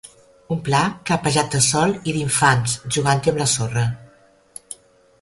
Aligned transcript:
Un 0.53 0.61
pla 0.67 0.79
clapejat 1.09 1.51
de 1.57 1.61
sol 1.67 1.95
i 1.99 2.15
d'infants 2.17 2.75
jogant-hi 2.97 3.33
am 3.35 3.41
la 3.45 3.51
sorra. 3.57 3.89